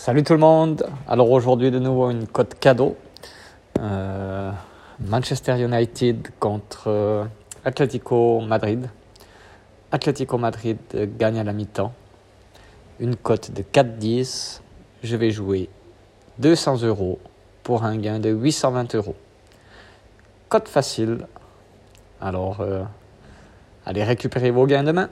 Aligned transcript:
Salut 0.00 0.22
tout 0.22 0.32
le 0.32 0.38
monde. 0.38 0.86
Alors 1.08 1.28
aujourd'hui 1.28 1.72
de 1.72 1.80
nouveau 1.80 2.08
une 2.08 2.28
cote 2.28 2.54
cadeau. 2.60 2.96
Euh, 3.80 4.52
Manchester 5.00 5.60
United 5.60 6.28
contre 6.38 6.84
euh, 6.86 7.24
Atlético 7.64 8.40
Madrid. 8.40 8.88
Atlético 9.90 10.38
Madrid 10.38 10.78
gagne 11.18 11.40
à 11.40 11.44
la 11.44 11.52
mi-temps. 11.52 11.92
Une 13.00 13.16
cote 13.16 13.50
de 13.50 13.62
4-10. 13.62 14.60
Je 15.02 15.16
vais 15.16 15.32
jouer 15.32 15.68
200 16.38 16.84
euros 16.84 17.18
pour 17.64 17.82
un 17.82 17.96
gain 17.96 18.20
de 18.20 18.30
820 18.30 18.94
euros. 18.94 19.16
Cote 20.48 20.68
facile. 20.68 21.26
Alors, 22.20 22.60
euh, 22.60 22.84
allez 23.84 24.04
récupérer 24.04 24.52
vos 24.52 24.64
gains 24.64 24.84
demain. 24.84 25.10